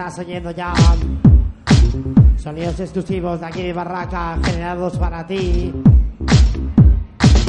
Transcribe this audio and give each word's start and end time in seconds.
estás 0.00 0.18
oyendo 0.20 0.50
ya. 0.52 0.72
Sonidos 2.42 2.80
exclusivos 2.80 3.38
de 3.38 3.46
aquí 3.46 3.62
de 3.64 3.74
Barraca, 3.74 4.38
generados 4.42 4.96
para 4.96 5.26
ti. 5.26 5.74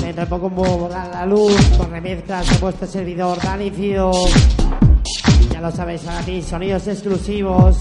Dentro 0.02 0.24
de 0.24 0.28
poco 0.28 0.50
volar 0.50 1.08
la 1.14 1.26
luz 1.26 1.56
con 1.78 1.90
remezclas 1.90 2.50
de 2.50 2.58
vuestro 2.58 2.88
servidor 2.88 3.42
Dani 3.42 3.72
Fido. 3.72 4.12
Ya 5.50 5.62
lo 5.62 5.72
sabéis, 5.72 6.02
para 6.02 6.20
ti, 6.24 6.42
sonidos 6.42 6.86
exclusivos. 6.88 7.80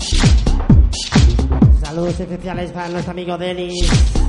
Saludos 1.83 2.21
especiales 2.21 2.71
para 2.71 2.89
nuestro 2.91 3.11
amigo 3.11 3.37
Denis. 3.37 4.20